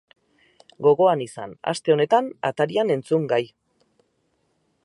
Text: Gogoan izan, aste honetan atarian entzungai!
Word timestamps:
Gogoan 0.87 1.21
izan, 1.25 1.53
aste 1.73 1.95
honetan 1.97 2.31
atarian 2.51 2.97
entzungai! 2.97 3.43